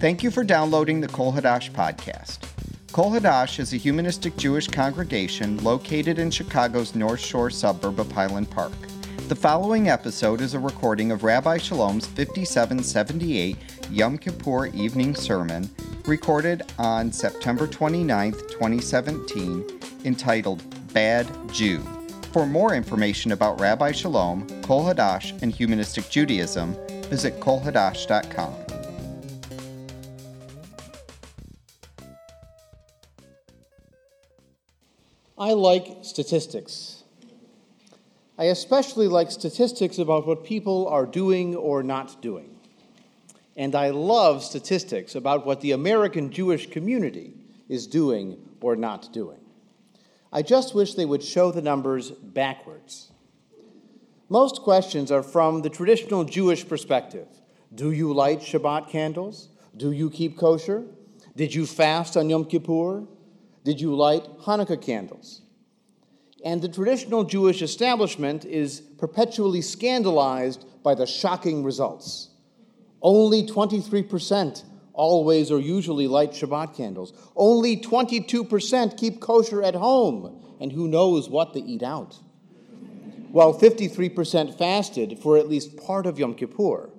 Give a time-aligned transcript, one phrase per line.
[0.00, 2.38] Thank you for downloading the Kol Hadash podcast.
[2.90, 8.50] Kol Hadash is a humanistic Jewish congregation located in Chicago's North Shore suburb of Highland
[8.50, 8.72] Park.
[9.28, 13.58] The following episode is a recording of Rabbi Shalom's 5778
[13.90, 15.68] Yom Kippur evening sermon,
[16.06, 20.62] recorded on September 29, 2017, entitled
[20.94, 21.78] Bad Jew.
[22.32, 26.74] For more information about Rabbi Shalom, Kol Hadash, and humanistic Judaism,
[27.10, 28.59] visit kolhadash.com.
[35.40, 37.02] I like statistics.
[38.38, 42.58] I especially like statistics about what people are doing or not doing.
[43.56, 47.32] And I love statistics about what the American Jewish community
[47.70, 49.38] is doing or not doing.
[50.30, 53.10] I just wish they would show the numbers backwards.
[54.28, 57.26] Most questions are from the traditional Jewish perspective.
[57.74, 59.48] Do you light Shabbat candles?
[59.74, 60.84] Do you keep kosher?
[61.34, 63.06] Did you fast on Yom Kippur?
[63.64, 65.42] Did you light Hanukkah candles?
[66.44, 72.30] And the traditional Jewish establishment is perpetually scandalized by the shocking results.
[73.02, 77.12] Only 23% always or usually light Shabbat candles.
[77.36, 82.18] Only 22% keep kosher at home, and who knows what they eat out.
[83.30, 86.90] While 53% fasted for at least part of Yom Kippur,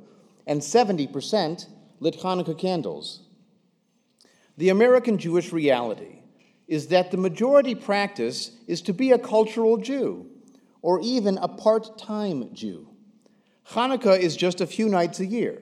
[0.48, 1.67] and 70%
[2.00, 3.22] lit Hanukkah candles.
[4.58, 6.20] The American Jewish reality
[6.72, 10.25] is that the majority practice is to be a cultural Jew,
[10.81, 12.88] or even a part time Jew.
[13.72, 15.61] Hanukkah is just a few nights a year,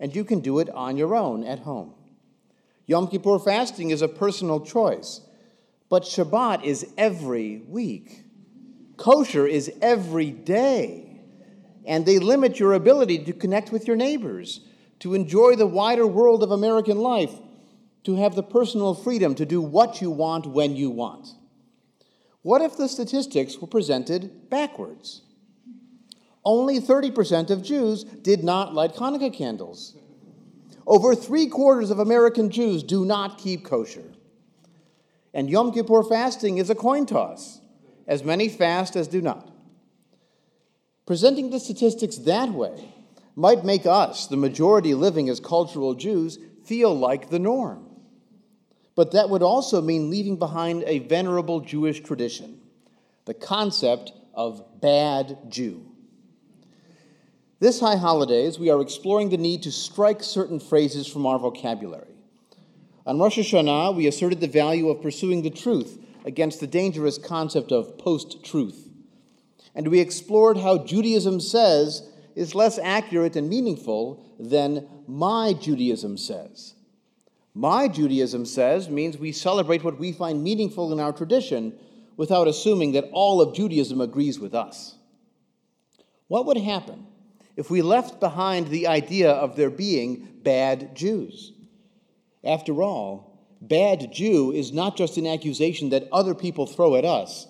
[0.00, 1.94] and you can do it on your own at home.
[2.86, 5.20] Yom Kippur fasting is a personal choice,
[5.88, 8.24] but Shabbat is every week.
[8.96, 11.20] Kosher is every day,
[11.86, 14.62] and they limit your ability to connect with your neighbors,
[14.98, 17.38] to enjoy the wider world of American life
[18.04, 21.28] to have the personal freedom to do what you want when you want.
[22.42, 25.22] What if the statistics were presented backwards?
[26.44, 29.96] Only 30% of Jews did not light Hanukkah candles.
[30.86, 34.04] Over three quarters of American Jews do not keep kosher.
[35.34, 37.60] And Yom Kippur fasting is a coin toss.
[38.06, 39.50] As many fast as do not.
[41.06, 42.94] Presenting the statistics that way
[43.36, 47.89] might make us, the majority living as cultural Jews, feel like the norm
[49.00, 52.60] but that would also mean leaving behind a venerable Jewish tradition
[53.24, 55.86] the concept of bad Jew.
[57.60, 62.12] This high holidays, we are exploring the need to strike certain phrases from our vocabulary.
[63.06, 67.72] On Rosh Hashanah, we asserted the value of pursuing the truth against the dangerous concept
[67.72, 68.86] of post truth.
[69.74, 76.74] And we explored how Judaism says is less accurate and meaningful than my Judaism says.
[77.54, 81.78] My Judaism says means we celebrate what we find meaningful in our tradition
[82.16, 84.94] without assuming that all of Judaism agrees with us.
[86.28, 87.06] What would happen
[87.56, 91.52] if we left behind the idea of there being bad Jews?
[92.44, 97.48] After all, bad Jew is not just an accusation that other people throw at us,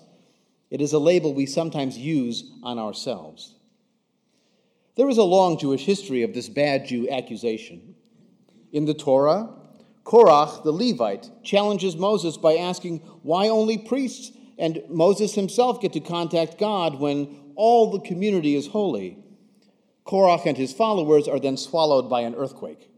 [0.71, 3.55] it is a label we sometimes use on ourselves.
[4.97, 7.95] There is a long Jewish history of this bad Jew accusation.
[8.73, 9.49] In the Torah,
[10.11, 16.01] Korach, the Levite, challenges Moses by asking why only priests and Moses himself get to
[16.01, 19.19] contact God when all the community is holy.
[20.05, 22.91] Korach and his followers are then swallowed by an earthquake.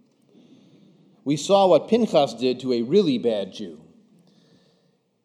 [1.23, 3.83] We saw what Pinchas did to a really bad Jew.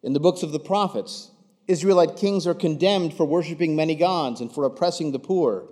[0.02, 1.30] In the books of the prophets,
[1.68, 5.70] Israelite kings are condemned for worshiping many gods and for oppressing the poor.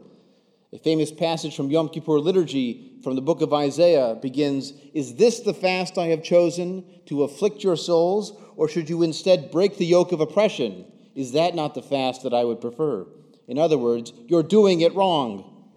[0.76, 5.40] A famous passage from Yom Kippur liturgy from the book of Isaiah begins Is this
[5.40, 9.86] the fast I have chosen to afflict your souls, or should you instead break the
[9.86, 10.84] yoke of oppression?
[11.14, 13.06] Is that not the fast that I would prefer?
[13.48, 15.72] In other words, you're doing it wrong.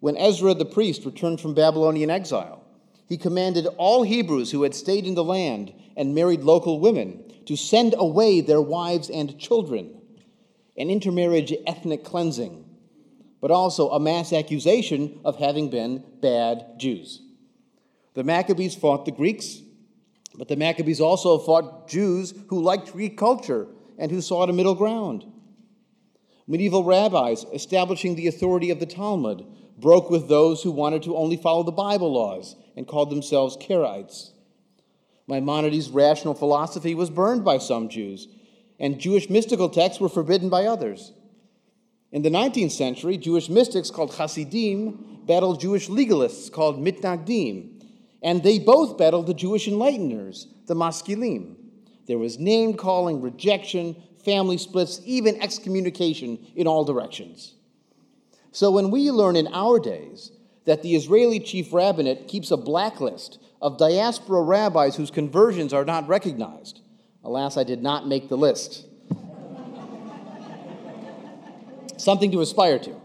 [0.00, 2.64] When Ezra the priest returned from Babylonian exile,
[3.08, 7.56] he commanded all Hebrews who had stayed in the land and married local women to
[7.56, 9.94] send away their wives and children,
[10.76, 12.64] an intermarriage ethnic cleansing
[13.40, 17.22] but also a mass accusation of having been bad Jews.
[18.14, 19.60] The Maccabees fought the Greeks,
[20.36, 23.66] but the Maccabees also fought Jews who liked Greek culture
[23.98, 25.24] and who sought a middle ground.
[26.46, 29.46] Medieval rabbis establishing the authority of the Talmud
[29.78, 34.32] broke with those who wanted to only follow the Bible laws and called themselves Karaites.
[35.28, 38.26] Maimonides' rational philosophy was burned by some Jews,
[38.80, 41.12] and Jewish mystical texts were forbidden by others.
[42.12, 47.82] In the 19th century, Jewish mystics called Hasidim battled Jewish legalists called Mitnagdim
[48.22, 51.54] And they both battled the Jewish enlighteners, the Maskilim.
[52.06, 57.54] There was name calling, rejection, family splits, even excommunication in all directions.
[58.50, 60.32] So when we learn in our days
[60.64, 66.08] that the Israeli chief rabbinate keeps a blacklist of diaspora rabbis whose conversions are not
[66.08, 66.80] recognized,
[67.22, 68.86] alas, I did not make the list.
[72.00, 72.96] Something to aspire to.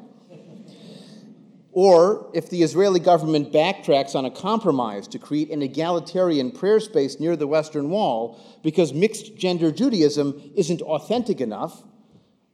[1.74, 7.20] Or if the Israeli government backtracks on a compromise to create an egalitarian prayer space
[7.20, 11.84] near the Western Wall because mixed gender Judaism isn't authentic enough,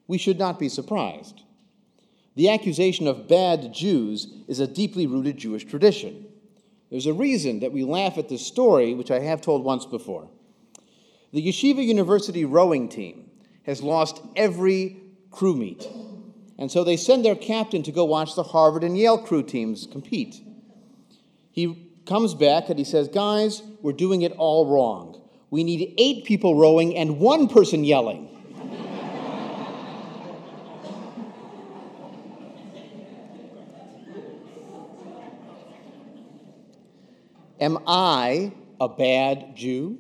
[0.07, 1.43] we should not be surprised.
[2.35, 6.25] The accusation of bad Jews is a deeply rooted Jewish tradition.
[6.89, 10.27] There's a reason that we laugh at this story, which I have told once before.
[11.31, 13.29] The Yeshiva University rowing team
[13.67, 14.97] has lost every
[15.29, 15.87] crew meet
[16.61, 19.87] and so they send their captain to go watch the Harvard and Yale crew teams
[19.91, 20.43] compete.
[21.49, 25.19] He comes back and he says, Guys, we're doing it all wrong.
[25.49, 28.29] We need eight people rowing and one person yelling.
[37.59, 39.97] Am I a bad Jew?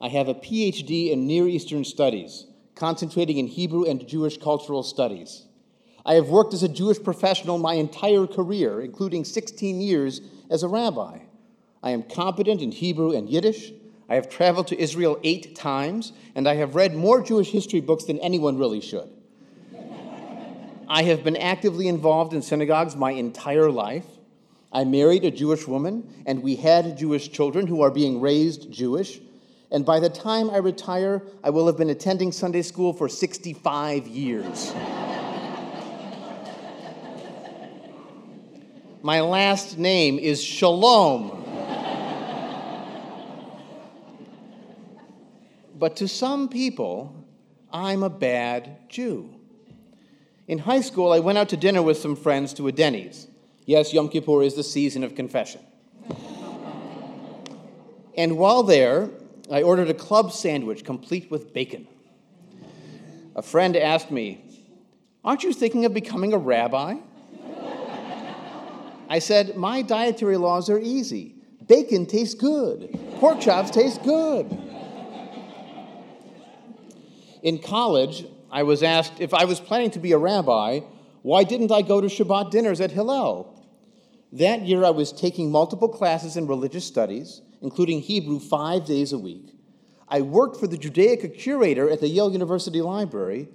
[0.00, 5.45] I have a PhD in Near Eastern Studies, concentrating in Hebrew and Jewish cultural studies.
[6.06, 10.68] I have worked as a Jewish professional my entire career, including 16 years as a
[10.68, 11.18] rabbi.
[11.82, 13.72] I am competent in Hebrew and Yiddish.
[14.08, 18.04] I have traveled to Israel eight times, and I have read more Jewish history books
[18.04, 19.10] than anyone really should.
[20.88, 24.06] I have been actively involved in synagogues my entire life.
[24.72, 29.20] I married a Jewish woman, and we had Jewish children who are being raised Jewish.
[29.72, 34.06] And by the time I retire, I will have been attending Sunday school for 65
[34.06, 34.72] years.
[39.02, 41.44] My last name is Shalom.
[45.78, 47.14] but to some people,
[47.72, 49.34] I'm a bad Jew.
[50.48, 53.28] In high school, I went out to dinner with some friends to a Denny's.
[53.66, 55.60] Yes, Yom Kippur is the season of confession.
[58.16, 59.10] and while there,
[59.50, 61.86] I ordered a club sandwich complete with bacon.
[63.34, 64.42] A friend asked me,
[65.22, 66.94] Aren't you thinking of becoming a rabbi?
[69.08, 71.34] I said, My dietary laws are easy.
[71.66, 74.46] Bacon tastes good, pork chops taste good.
[77.42, 80.80] In college, I was asked if I was planning to be a rabbi,
[81.22, 83.52] why didn't I go to Shabbat dinners at Hillel?
[84.32, 89.18] That year, I was taking multiple classes in religious studies, including Hebrew five days a
[89.18, 89.54] week.
[90.08, 93.48] I worked for the Judaica curator at the Yale University Library,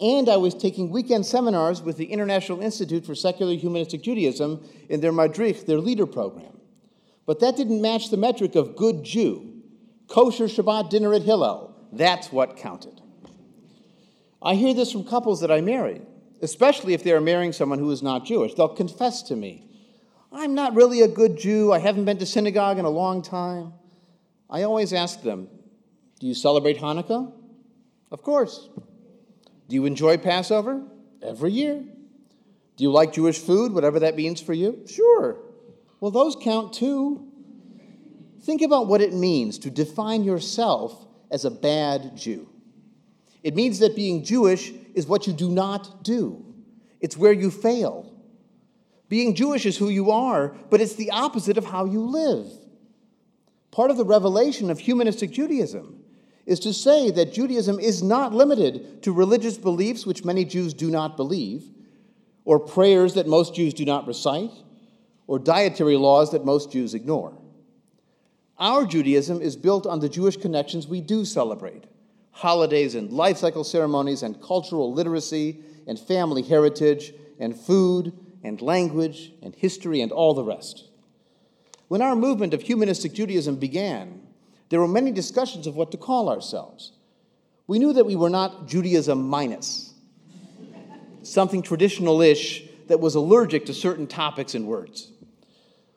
[0.00, 5.00] and I was taking weekend seminars with the International Institute for Secular Humanistic Judaism in
[5.00, 6.60] their Madrich, their leader program.
[7.24, 9.62] But that didn't match the metric of good Jew.
[10.08, 13.00] Kosher Shabbat dinner at Hillel, that's what counted.
[14.42, 16.02] I hear this from couples that I marry,
[16.42, 18.54] especially if they are marrying someone who is not Jewish.
[18.54, 19.64] They'll confess to me,
[20.30, 21.72] I'm not really a good Jew.
[21.72, 23.72] I haven't been to synagogue in a long time.
[24.50, 25.48] I always ask them,
[26.20, 27.32] Do you celebrate Hanukkah?
[28.10, 28.68] Of course.
[29.68, 30.82] Do you enjoy Passover?
[31.22, 31.82] Every year.
[32.76, 34.84] Do you like Jewish food, whatever that means for you?
[34.86, 35.38] Sure.
[36.00, 37.26] Well, those count too.
[38.42, 42.48] Think about what it means to define yourself as a bad Jew.
[43.42, 46.44] It means that being Jewish is what you do not do,
[47.00, 48.12] it's where you fail.
[49.08, 52.46] Being Jewish is who you are, but it's the opposite of how you live.
[53.70, 56.02] Part of the revelation of humanistic Judaism
[56.46, 60.90] is to say that Judaism is not limited to religious beliefs which many Jews do
[60.90, 61.64] not believe,
[62.44, 64.52] or prayers that most Jews do not recite,
[65.26, 67.36] or dietary laws that most Jews ignore.
[68.58, 71.84] Our Judaism is built on the Jewish connections we do celebrate
[72.36, 78.12] holidays and life cycle ceremonies and cultural literacy and family heritage and food
[78.44, 80.90] and language and history and all the rest.
[81.88, 84.25] When our movement of humanistic Judaism began,
[84.68, 86.92] there were many discussions of what to call ourselves.
[87.66, 89.94] We knew that we were not Judaism minus,
[91.22, 95.10] something traditional ish that was allergic to certain topics and words.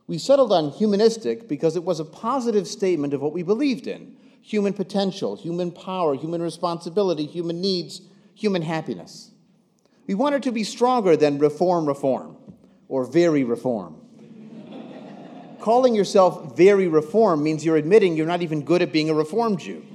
[0.07, 4.15] We settled on humanistic because it was a positive statement of what we believed in
[4.41, 8.01] human potential, human power, human responsibility, human needs,
[8.33, 9.31] human happiness.
[10.07, 12.35] We wanted to be stronger than reform, reform,
[12.87, 14.01] or very reform
[15.61, 19.59] calling yourself very reformed means you're admitting you're not even good at being a reformed
[19.59, 19.85] Jew.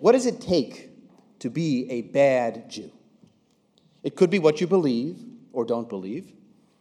[0.00, 0.90] what does it take
[1.40, 2.90] to be a bad Jew?
[4.02, 5.18] It could be what you believe
[5.52, 6.32] or don't believe.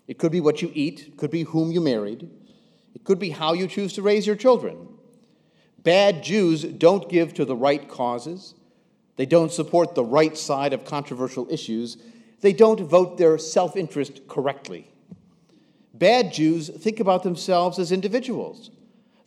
[0.07, 2.29] It could be what you eat, it could be whom you married,
[2.93, 4.88] it could be how you choose to raise your children.
[5.83, 8.55] Bad Jews don't give to the right causes,
[9.15, 11.97] they don't support the right side of controversial issues,
[12.41, 14.90] they don't vote their self interest correctly.
[16.01, 18.72] Bad Jews think about themselves as individuals.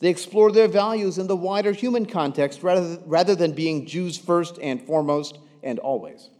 [0.01, 4.59] They explore their values in the wider human context rather, rather than being Jews first
[4.61, 6.31] and foremost and always.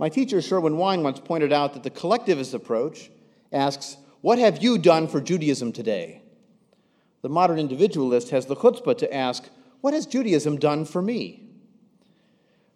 [0.00, 3.08] My teacher, Sherwin Wine, once pointed out that the collectivist approach
[3.52, 6.22] asks, What have you done for Judaism today?
[7.22, 9.48] The modern individualist has the chutzpah to ask,
[9.80, 11.44] What has Judaism done for me?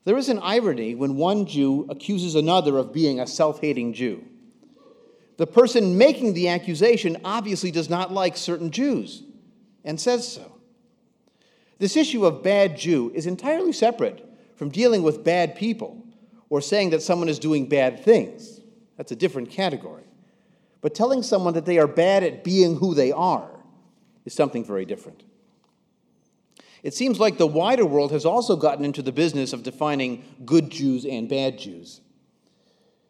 [0.05, 4.25] There is an irony when one Jew accuses another of being a self hating Jew.
[5.37, 9.23] The person making the accusation obviously does not like certain Jews
[9.85, 10.59] and says so.
[11.79, 14.25] This issue of bad Jew is entirely separate
[14.55, 16.07] from dealing with bad people
[16.49, 18.61] or saying that someone is doing bad things.
[18.97, 20.05] That's a different category.
[20.81, 23.50] But telling someone that they are bad at being who they are
[24.25, 25.25] is something very different.
[26.83, 30.71] It seems like the wider world has also gotten into the business of defining good
[30.71, 32.03] Jews and bad Jews.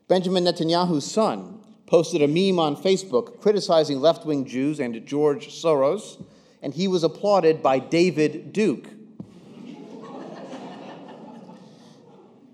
[0.06, 6.22] Benjamin Netanyahu's son posted a meme on Facebook criticizing left wing Jews and George Soros,
[6.62, 8.88] and he was applauded by David Duke.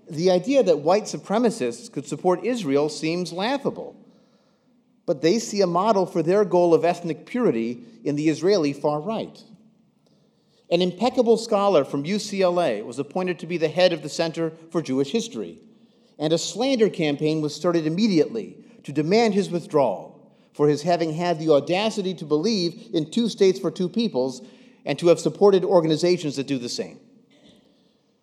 [0.09, 3.95] the idea that white supremacists could support Israel seems laughable,
[5.05, 8.99] but they see a model for their goal of ethnic purity in the Israeli far
[8.99, 9.41] right.
[10.69, 14.81] An impeccable scholar from UCLA was appointed to be the head of the Center for
[14.81, 15.59] Jewish History,
[16.19, 20.11] and a slander campaign was started immediately to demand his withdrawal
[20.53, 24.41] for his having had the audacity to believe in two states for two peoples
[24.85, 26.99] and to have supported organizations that do the same.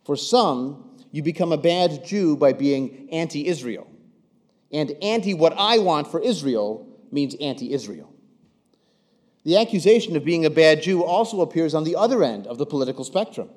[0.05, 3.87] For some, you become a bad Jew by being anti Israel.
[4.71, 8.13] And anti what I want for Israel means anti Israel.
[9.45, 12.67] The accusation of being a bad Jew also appears on the other end of the
[12.67, 13.49] political spectrum.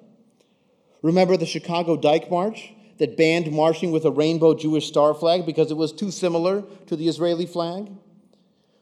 [1.01, 5.71] Remember the Chicago Dyke March that banned marching with a rainbow Jewish star flag because
[5.71, 7.89] it was too similar to the Israeli flag?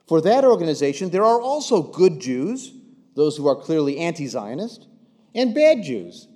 [0.09, 2.73] For that organization, there are also good Jews,
[3.15, 4.87] those who are clearly anti Zionist,
[5.33, 6.27] and bad Jews,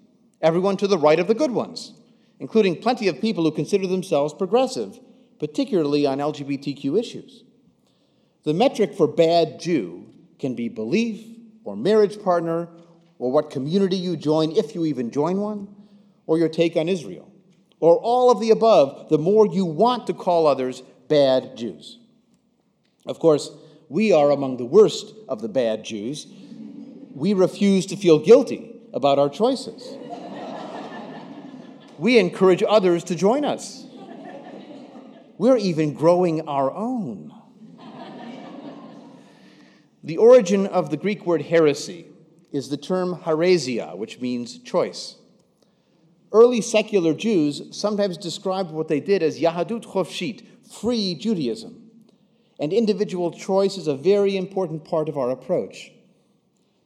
[0.41, 1.91] everyone to the right of the good ones,
[2.39, 4.97] including plenty of people who consider themselves progressive,
[5.37, 7.43] particularly on LGBTQ issues.
[8.43, 10.05] The metric for bad Jew
[10.39, 11.21] can be belief
[11.65, 12.69] or marriage partner
[13.19, 15.67] or what community you join, if you even join one,
[16.27, 17.29] or your take on Israel,
[17.83, 21.99] or all of the above, the more you want to call others bad Jews.
[23.05, 23.51] Of course,
[23.89, 26.25] we are among the worst of the bad Jews.
[27.13, 29.97] We refuse to feel guilty about our choices.
[31.97, 33.85] we encourage others to join us.
[35.37, 37.33] We're even growing our own.
[40.05, 42.05] The origin of the Greek word heresy
[42.53, 45.17] is the term heresia, which means choice.
[46.33, 51.91] Early secular Jews sometimes described what they did as Yahadut Chofshit, free Judaism.
[52.59, 55.91] And individual choice is a very important part of our approach.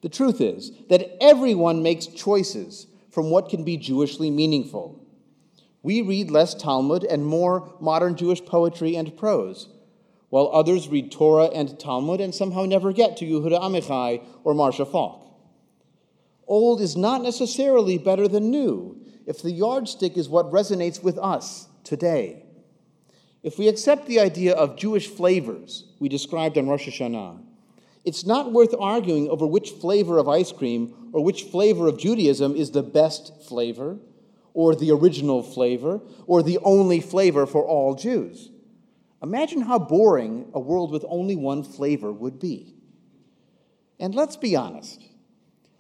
[0.02, 5.02] The truth is that everyone makes choices from what can be Jewishly meaningful.
[5.82, 9.70] We read less Talmud and more modern Jewish poetry and prose
[10.30, 14.86] while others read Torah and Talmud and somehow never get to Yehuda Amichai or Marcia
[14.86, 15.24] Falk.
[16.48, 21.68] Old is not necessarily better than new if the yardstick is what resonates with us
[21.84, 22.44] today.
[23.44, 27.44] If we accept the idea of Jewish flavors we described on Rosh Hashanah,
[28.04, 32.56] it's not worth arguing over which flavor of ice cream or which flavor of Judaism
[32.56, 33.98] is the best flavor,
[34.54, 38.50] or the original flavor, or the only flavor for all Jews.
[39.22, 42.74] Imagine how boring a world with only one flavor would be.
[44.00, 45.07] And let's be honest.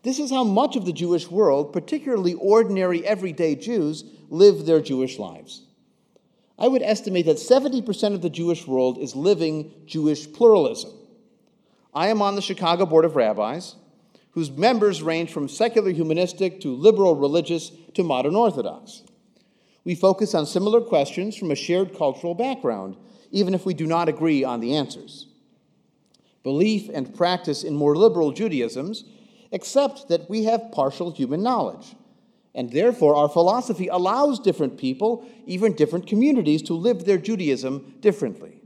[0.08, 5.20] This is how much of the Jewish world, particularly ordinary everyday Jews, live their Jewish
[5.20, 5.64] lives.
[6.58, 10.92] I would estimate that 70% of the Jewish world is living Jewish pluralism.
[11.94, 13.76] I am on the Chicago Board of Rabbis,
[14.32, 19.04] whose members range from secular humanistic to liberal religious to modern Orthodox.
[19.84, 22.96] We focus on similar questions from a shared cultural background
[23.32, 25.28] even if we do not agree on the answers.
[26.44, 29.04] Belief and practice in more liberal Judaisms
[29.52, 31.96] accept that we have partial human knowledge,
[32.54, 38.62] and therefore our philosophy allows different people, even different communities, to live their Judaism differently.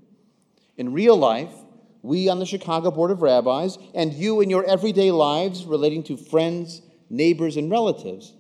[0.78, 1.54] In real life,
[2.02, 6.18] we on the Chicago Board of Rabbis, and you in your everyday lives relating to
[6.18, 8.34] friends, neighbors, and relatives,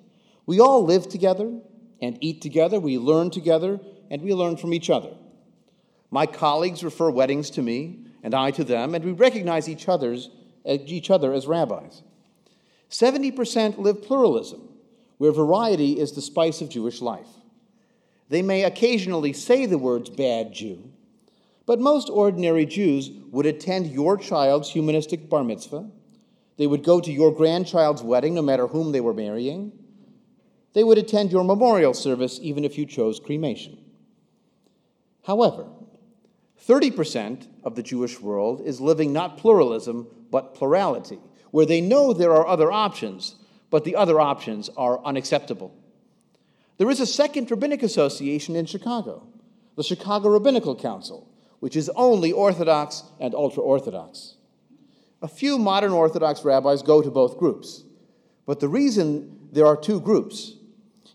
[0.45, 1.59] we all live together
[2.01, 3.79] and eat together, we learn together,
[4.09, 5.13] and we learn from each other.
[6.09, 10.29] My colleagues refer weddings to me, and I to them, and we recognize each, other's,
[10.65, 12.03] each other as rabbis.
[12.91, 14.67] 70% live pluralism,
[15.17, 17.27] where variety is the spice of Jewish life.
[18.29, 20.91] They may occasionally say the words bad Jew,
[21.65, 25.89] but most ordinary Jews would attend your child's humanistic bar mitzvah.
[26.57, 29.71] They would go to your grandchild's wedding, no matter whom they were marrying.
[30.73, 33.77] They would attend your memorial service, even if you chose cremation.
[35.23, 35.67] However,
[36.67, 41.19] 30% of the Jewish world is living not pluralism, but plurality,
[41.51, 43.35] where they know there are other options,
[43.69, 45.73] but the other options are unacceptable.
[46.77, 49.27] There is a second rabbinic association in Chicago,
[49.75, 51.29] the Chicago Rabbinical Council,
[51.59, 54.35] which is only Orthodox and ultra Orthodox.
[55.21, 57.83] A few modern Orthodox rabbis go to both groups,
[58.47, 60.55] but the reason there are two groups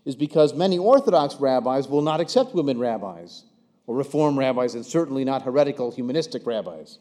[0.05, 3.43] is because many Orthodox rabbis will not accept women rabbis,
[3.87, 6.99] or Reform rabbis, and certainly not heretical humanistic rabbis.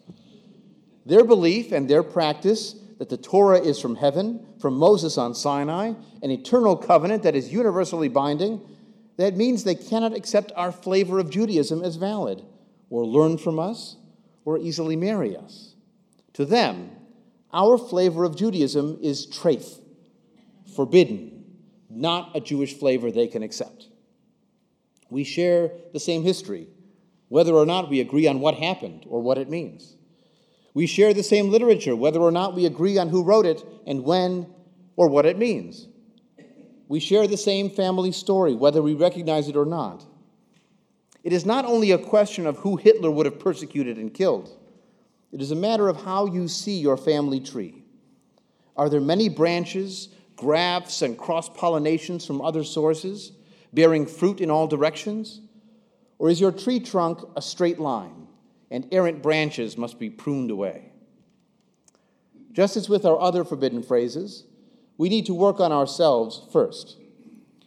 [1.04, 5.92] Their belief and their practice that the Torah is from heaven, from Moses on Sinai,
[6.22, 8.60] an eternal covenant that is universally binding,
[9.16, 12.42] that means they cannot accept our flavor of Judaism as valid,
[12.90, 13.96] or learn from us,
[14.44, 15.74] or easily marry us.
[16.34, 16.90] To them,
[17.52, 19.80] our flavor of Judaism is treif,
[20.74, 21.44] forbidden,
[21.88, 23.88] not a Jewish flavor they can accept.
[25.08, 26.68] We share the same history,
[27.28, 29.95] whether or not we agree on what happened or what it means.
[30.76, 34.04] We share the same literature, whether or not we agree on who wrote it and
[34.04, 34.46] when
[34.94, 35.88] or what it means.
[36.86, 40.04] We share the same family story, whether we recognize it or not.
[41.24, 44.54] It is not only a question of who Hitler would have persecuted and killed,
[45.32, 47.82] it is a matter of how you see your family tree.
[48.76, 53.32] Are there many branches, grafts, and cross pollinations from other sources,
[53.72, 55.40] bearing fruit in all directions?
[56.18, 58.15] Or is your tree trunk a straight line?
[58.70, 60.92] And errant branches must be pruned away.
[62.52, 64.44] Just as with our other forbidden phrases,
[64.98, 66.96] we need to work on ourselves first.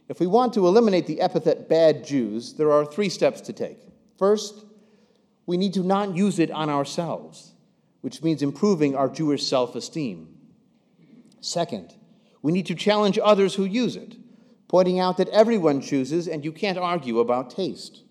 [0.08, 3.78] If we want to eliminate the epithet bad Jews, there are three steps to take.
[4.18, 4.66] First,
[5.46, 7.54] we need to not use it on ourselves,
[8.02, 10.36] which means improving our Jewish self esteem.
[11.42, 11.94] Second,
[12.42, 14.16] we need to challenge others who use it,
[14.68, 18.04] pointing out that everyone chooses and you can't argue about taste.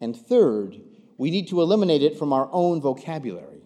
[0.00, 0.80] And third,
[1.20, 3.60] we need to eliminate it from our own vocabulary.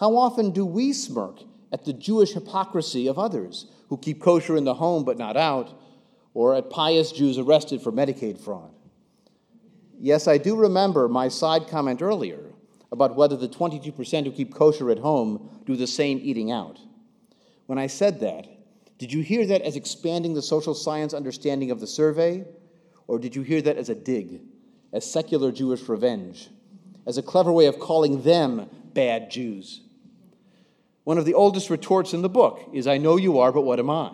[0.00, 1.38] How often do we smirk
[1.70, 5.80] at the Jewish hypocrisy of others who keep kosher in the home but not out,
[6.34, 8.74] or at pious Jews arrested for Medicaid fraud?
[9.96, 12.50] Yes, I do remember my side comment earlier
[12.90, 16.80] about whether the 22% who keep kosher at home do the same eating out.
[17.66, 18.48] When I said that,
[18.98, 22.44] did you hear that as expanding the social science understanding of the survey,
[23.06, 24.40] or did you hear that as a dig?
[24.92, 26.48] As secular Jewish revenge,
[27.06, 29.82] as a clever way of calling them bad Jews.
[31.04, 33.78] One of the oldest retorts in the book is I know you are, but what
[33.78, 34.12] am I?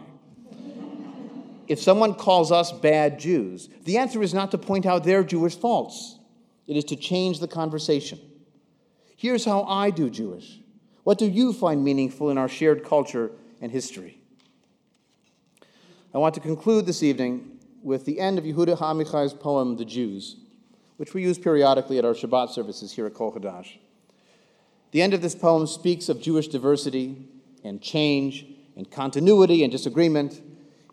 [1.68, 5.56] if someone calls us bad Jews, the answer is not to point out their Jewish
[5.56, 6.18] faults,
[6.66, 8.20] it is to change the conversation.
[9.16, 10.60] Here's how I do Jewish.
[11.04, 14.20] What do you find meaningful in our shared culture and history?
[16.12, 20.36] I want to conclude this evening with the end of Yehuda Amichai's poem, The Jews
[20.96, 23.78] which we use periodically at our Shabbat services here at Kol Hadash.
[24.92, 27.28] The end of this poem speaks of Jewish diversity
[27.62, 30.40] and change and continuity and disagreement,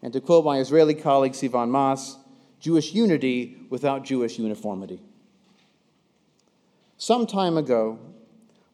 [0.02, 2.18] and to quote my Israeli colleague Sivan Maas,
[2.60, 5.02] Jewish unity without Jewish uniformity.
[6.98, 8.00] Some time ago,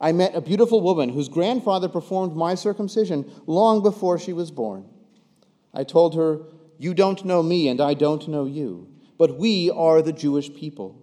[0.01, 4.85] I met a beautiful woman whose grandfather performed my circumcision long before she was born.
[5.73, 6.41] I told her,
[6.77, 8.87] You don't know me, and I don't know you,
[9.17, 10.95] but we are the Jewish people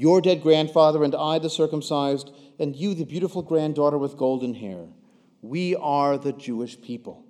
[0.00, 4.86] your dead grandfather and I, the circumcised, and you, the beautiful granddaughter with golden hair.
[5.42, 7.22] We are the Jewish people.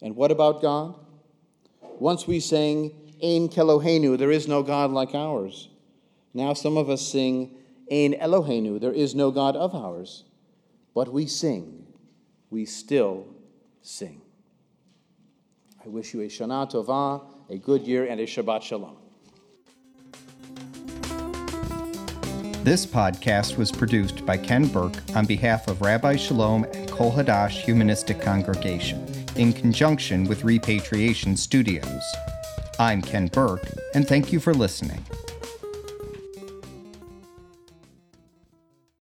[0.00, 0.94] And what about God?
[1.98, 5.70] Once we sang, Ein Kelohenu, there is no God like ours.
[6.32, 7.56] Now some of us sing,
[7.90, 10.22] Ein Elohenu, there is no God of ours.
[10.94, 11.84] But we sing,
[12.48, 13.26] we still
[13.80, 14.22] sing.
[15.84, 18.98] I wish you a Shana Tova, a good year, and a Shabbat Shalom.
[22.62, 27.60] This podcast was produced by Ken Burke on behalf of Rabbi Shalom and Kol Hadash
[27.60, 32.04] Humanistic Congregation in conjunction with Repatriation Studios.
[32.78, 35.04] I'm Ken Burke, and thank you for listening.